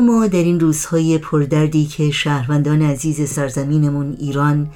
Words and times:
ما 0.00 0.26
در 0.26 0.42
این 0.42 0.60
روزهای 0.60 1.18
پردردی 1.18 1.86
که 1.86 2.10
شهروندان 2.10 2.82
عزیز 2.82 3.30
سرزمینمون 3.30 4.16
ایران 4.18 4.70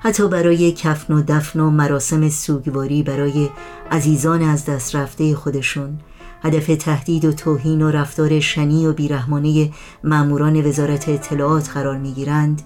حتی 0.00 0.28
برای 0.28 0.72
کفن 0.72 1.14
و 1.14 1.22
دفن 1.22 1.60
و 1.60 1.70
مراسم 1.70 2.28
سوگواری 2.28 3.02
برای 3.02 3.48
عزیزان 3.90 4.42
از 4.42 4.64
دست 4.64 4.96
رفته 4.96 5.34
خودشون 5.34 5.98
هدف 6.42 6.66
تهدید 6.66 7.24
و 7.24 7.32
توهین 7.32 7.82
و 7.82 7.90
رفتار 7.90 8.40
شنی 8.40 8.86
و 8.86 8.92
بیرحمانه 8.92 9.70
ماموران 10.04 10.66
وزارت 10.66 11.08
اطلاعات 11.08 11.70
قرار 11.70 11.98
می‌گیرند 11.98 12.62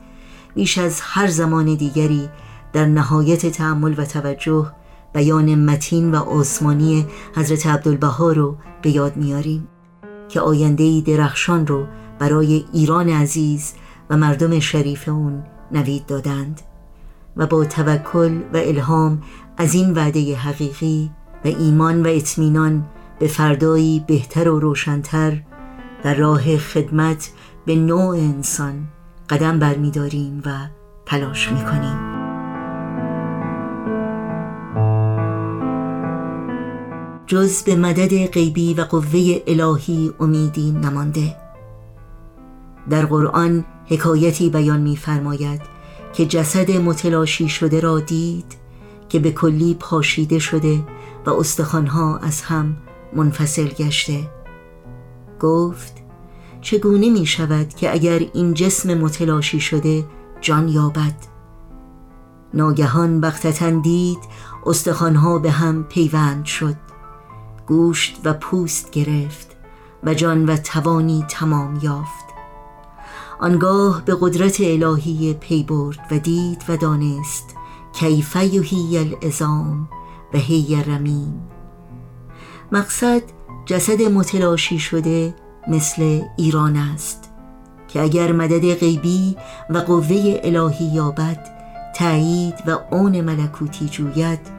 بیش 0.55 0.79
از 0.79 1.01
هر 1.03 1.27
زمان 1.27 1.75
دیگری 1.75 2.29
در 2.73 2.87
نهایت 2.87 3.47
تعمل 3.47 3.95
و 3.97 4.05
توجه 4.05 4.73
بیان 5.15 5.55
متین 5.55 6.15
و 6.15 6.17
آسمانی 6.17 7.07
حضرت 7.37 7.67
عبدالبها 7.67 8.33
رو 8.33 8.57
به 8.83 8.91
یاد 8.91 9.17
میاریم 9.17 9.69
که 10.29 10.41
آینده 10.41 11.01
درخشان 11.01 11.67
رو 11.67 11.87
برای 12.19 12.65
ایران 12.73 13.09
عزیز 13.09 13.73
و 14.11 14.17
مردم 14.17 14.59
شریف 14.59 15.09
اون 15.09 15.43
نوید 15.73 16.07
دادند 16.07 16.61
و 17.37 17.47
با 17.47 17.65
توکل 17.65 18.41
و 18.53 18.57
الهام 18.57 19.23
از 19.57 19.75
این 19.75 19.95
وعده 19.95 20.37
حقیقی 20.37 21.11
و 21.45 21.49
ایمان 21.49 22.07
و 22.07 22.09
اطمینان 22.09 22.87
به 23.19 23.27
فردایی 23.27 24.05
بهتر 24.07 24.49
و 24.49 24.61
روشنتر 24.61 25.43
در 26.03 26.15
راه 26.15 26.57
خدمت 26.57 27.31
به 27.67 27.75
نوع 27.75 28.17
انسان 28.17 28.89
قدم 29.31 29.59
برمیداریم 29.59 30.43
و 30.47 30.51
تلاش 31.07 31.53
می‌کنیم. 31.53 32.18
جز 37.29 37.63
به 37.63 37.77
مدد 37.77 38.27
غیبی 38.27 38.75
و 38.75 38.81
قوه 38.85 39.43
الهی 39.47 40.13
امیدی 40.21 40.71
نمانده. 40.71 41.37
در 42.91 43.07
قرآن 43.07 43.65
حکایتی 43.87 44.51
بیان 44.51 44.81
می‌فرماید 44.81 45.61
که 46.13 46.27
جسد 46.27 46.71
متلاشی 46.71 47.49
شده 47.49 47.81
را 47.81 48.01
دید 48.01 48.57
که 49.09 49.19
به 49.19 49.31
کلی 49.31 49.77
پاشیده 49.81 50.39
شده 50.39 50.85
و 51.27 51.31
استخوانها 51.31 52.19
از 52.19 52.43
هم 52.43 52.77
منفصل 53.13 53.69
گشته. 53.69 54.31
گفت 55.41 55.93
چگونه 56.61 57.11
می 57.11 57.27
شود 57.27 57.69
که 57.69 57.93
اگر 57.93 58.21
این 58.35 58.55
جسم 58.55 58.95
متلاشی 58.95 59.61
شده 59.61 60.05
جان 60.41 60.69
یابد؟ 60.69 61.15
ناگهان 62.55 63.21
بختتن 63.21 63.81
دید 63.81 64.19
استخوانها 64.67 65.39
به 65.39 65.51
هم 65.51 65.85
پیوند 65.85 66.45
شد. 66.45 66.77
گوشت 67.69 68.21
و 68.25 68.33
پوست 68.33 68.91
گرفت 68.91 69.57
و 70.05 70.15
جان 70.15 70.47
و 70.47 70.57
توانی 70.57 71.25
تمام 71.29 71.81
یافت. 71.83 72.25
آنگاه 73.41 74.03
به 74.05 74.17
قدرت 74.21 74.61
الهی 74.61 75.35
پی 75.35 75.63
برد 75.63 75.99
و 76.11 76.19
دید 76.19 76.65
و 76.69 76.77
دانست 76.77 77.57
کیف 77.93 78.37
یحیی 78.37 78.99
العظام 78.99 79.89
و 80.35 80.39
هی 80.39 80.83
رمیم. 80.87 81.43
مقصد 82.73 83.23
جسد 83.67 84.03
متلاشی 84.03 84.79
شده 84.79 85.35
مثل 85.69 86.23
ایران 86.37 86.77
است 86.77 87.31
که 87.89 88.03
اگر 88.03 88.33
مدد 88.33 88.75
غیبی 88.75 89.37
و 89.71 89.79
قوه 89.79 90.41
الهی 90.45 90.85
یابد 90.85 91.47
تایید 91.97 92.55
و 92.67 92.79
اون 92.91 93.21
ملکوتی 93.21 93.89
جوید 93.89 94.58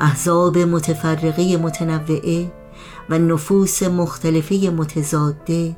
احزاب 0.00 0.58
متفرقه 0.58 1.56
متنوعه 1.56 2.52
و 3.10 3.18
نفوس 3.18 3.82
مختلفه 3.82 4.54
متضاده 4.76 5.76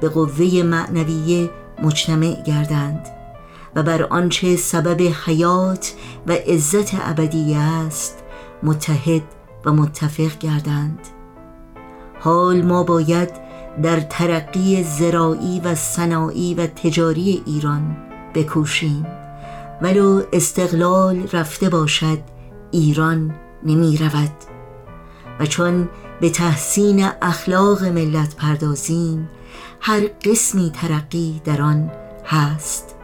به 0.00 0.08
قوه 0.08 0.62
معنویه 0.62 1.50
مجتمع 1.82 2.42
گردند 2.42 3.08
و 3.76 3.82
بر 3.82 4.02
آنچه 4.02 4.56
سبب 4.56 5.12
حیات 5.26 5.92
و 6.26 6.32
عزت 6.32 6.94
ابدی 7.10 7.54
است 7.54 8.24
متحد 8.62 9.22
و 9.64 9.72
متفق 9.72 10.38
گردند. 10.38 10.98
حال 12.20 12.62
ما 12.62 12.82
باید 12.82 13.30
در 13.82 14.00
ترقی 14.00 14.82
زراعی 14.82 15.60
و 15.64 15.74
صناعی 15.74 16.54
و 16.54 16.66
تجاری 16.66 17.42
ایران 17.46 17.96
بکوشیم 18.34 19.06
ولو 19.82 20.22
استقلال 20.32 21.28
رفته 21.32 21.68
باشد 21.68 22.18
ایران 22.70 23.34
نمی 23.64 23.96
رود 23.96 24.32
و 25.40 25.46
چون 25.46 25.88
به 26.20 26.30
تحسین 26.30 27.08
اخلاق 27.22 27.84
ملت 27.84 28.36
پردازیم 28.36 29.28
هر 29.80 30.00
قسمی 30.06 30.72
ترقی 30.74 31.40
در 31.44 31.62
آن 31.62 31.90
هست. 32.24 32.94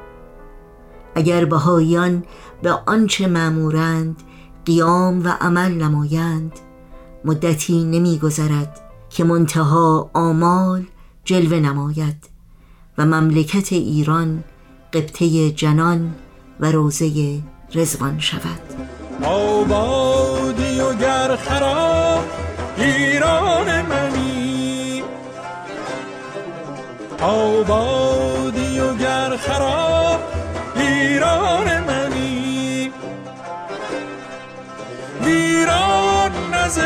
اگر 1.14 1.44
بهاییان 1.44 2.24
به 2.62 2.72
آنچه 2.86 3.26
معمورند 3.26 4.22
قیام 4.64 5.24
و 5.24 5.28
عمل 5.28 5.72
نمایند 5.72 6.52
مدتی 7.24 7.84
نمیگذرد 7.84 8.80
که 9.10 9.24
منتها 9.24 10.10
آمال 10.12 10.86
جلوه 11.24 11.58
نماید 11.58 12.28
و 12.98 13.06
مملکت 13.06 13.72
ایران 13.72 14.44
قبطه 14.92 15.50
جنان 15.50 16.14
و 16.60 16.72
روزه 16.72 17.41
رزوان 17.74 18.18
شود. 18.18 18.91
آبادی 19.24 20.80
و 20.80 20.94
گر 20.94 21.36
خراب 21.36 22.24
ایران 22.76 23.82
منی. 23.82 25.02
آبادی 27.20 28.80
و 28.80 28.94
گر 28.94 29.36
خراب 29.36 30.20
ایران 30.76 31.80
منی. 31.80 32.92
ویران 35.24 36.32
نز 36.54 36.78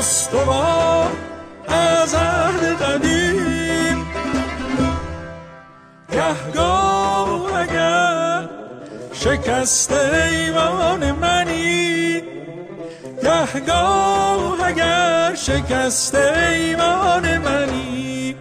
استوار 0.00 1.10
از 1.68 2.14
عهد 2.14 2.82
قدیم. 2.82 4.06
گهگاه 6.12 7.60
اگر 7.60 8.48
شکست 9.12 9.92
ایوان 9.92 11.12
منی. 11.12 12.22
گهگاه 13.22 14.66
اگر 14.66 15.34
شکست 15.34 16.14
ایوان 16.14 17.38
منی. 17.38 18.36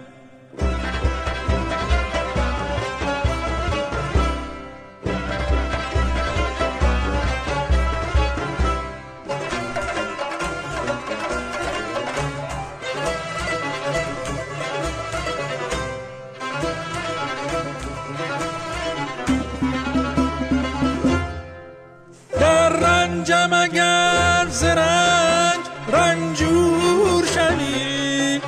رنجم 23.20 23.54
اگر 23.54 24.48
ز 24.50 24.64
رنج 24.64 25.60
رنجور 25.92 27.26
شوی. 27.26 28.42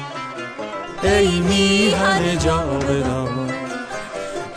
ای 1.04 1.40
میهن 1.40 2.38
جاودان 2.38 3.50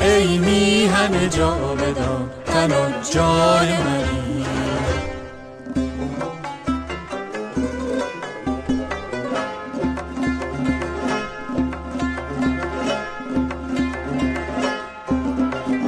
ای 0.00 0.38
میهن 0.38 1.30
جاودان 1.30 2.30
تنها 2.46 2.86
جای 3.12 3.68
منی. 3.68 4.44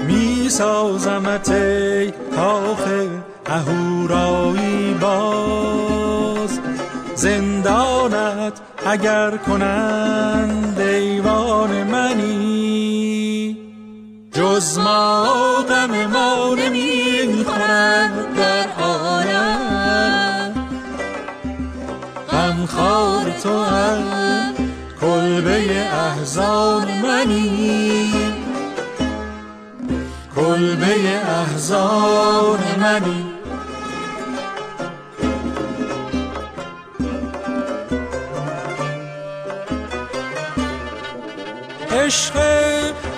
می 0.07 0.49
سازمت 0.49 1.49
ای 1.49 2.11
کاخ 2.11 2.89
اهورایی 3.49 4.95
باز. 4.95 6.61
زندانت 7.15 8.53
اگر 8.87 9.37
کنند 9.37 10.83
دیوان 10.83 11.83
منی 11.83 13.57
جز 14.33 14.79
ما 14.79 15.25
غم 15.69 16.07
ما 16.07 16.55
نمی 16.55 17.45
خورند 17.45 18.37
در 18.37 18.69
عالم. 18.83 20.55
من 22.33 22.67
خار 22.67 23.33
تو 23.43 23.63
هم 23.63 24.03
کلبه 25.01 25.87
احزان 25.93 26.87
منی. 27.03 28.26
کلبه 30.37 31.21
احزان 31.29 32.61
منی. 32.81 33.27
عشق 41.91 42.37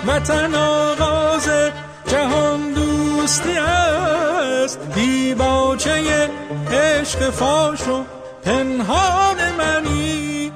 وطن 0.07 0.55
آغاز 0.55 1.49
جهان 2.07 2.73
دوستی 2.73 3.57
است. 3.57 4.79
دیباچه 4.95 6.29
عشق 6.71 7.29
فاش 7.29 7.87
و 7.87 8.03
پنهان 8.45 9.37
منی. 9.57 10.51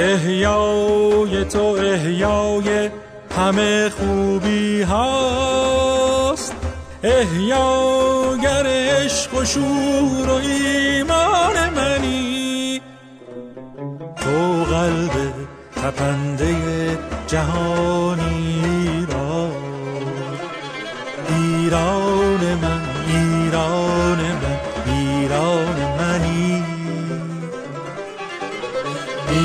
احیای 0.00 1.44
تو 1.44 1.64
احیای 1.64 2.90
همه 3.36 3.88
خوبی 3.88 4.82
هاست. 4.82 6.54
احیاگر 7.02 8.66
عشق 8.66 9.34
و 9.34 9.44
شور 9.44 10.28
و 10.28 10.34
ایمان 10.34 11.68
منی. 11.76 12.80
تو 14.16 14.64
قلب 14.64 15.32
تپنده 15.76 16.54
جهانی 17.26 17.89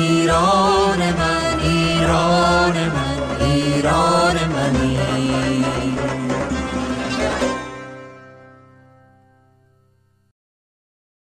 ایران 0.06 0.98
من 0.98 1.60
ایران 1.62 2.76
من 2.94 3.46
ایران 3.46 4.36
منی 4.54 5.15